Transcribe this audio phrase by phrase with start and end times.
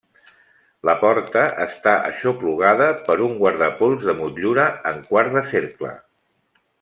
[0.89, 5.93] La porta està aixoplugada per un guardapols de motllura en quart de cercle.